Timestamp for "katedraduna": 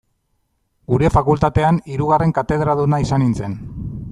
2.39-3.01